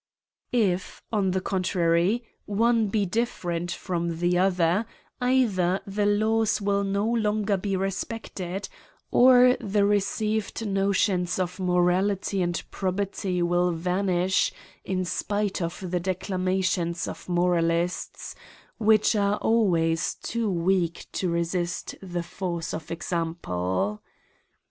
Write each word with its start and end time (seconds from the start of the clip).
If, 0.51 1.03
on 1.11 1.29
the 1.29 1.41
contrary, 1.41 2.23
one 2.47 2.87
be 2.87 3.05
different 3.05 3.71
from 3.71 4.17
the 4.17 4.35
other, 4.35 4.87
either 5.21 5.79
the 5.85 6.07
laws 6.07 6.59
will 6.59 6.83
no 6.83 7.07
longer 7.07 7.55
be 7.55 7.75
respected, 7.77 8.67
or 9.11 9.55
the 9.61 9.85
received 9.85 10.65
notions 10.65 11.37
of 11.37 11.59
morality 11.59 12.41
and 12.41 12.63
probity 12.71 13.43
will 13.43 13.73
vanish, 13.73 14.51
in 14.83 15.05
spite 15.05 15.61
of 15.61 15.91
the" 15.91 15.99
declamations 16.15 17.07
of 17.07 17.29
moralists, 17.29 18.33
which 18.79 19.15
are 19.15 19.37
always 19.37 20.15
too 20.15 20.49
weak 20.49 21.05
to 21.11 21.29
resist 21.29 21.93
the 22.01 22.23
force 22.23 22.73
of 22.73 22.89
example. 22.89 24.01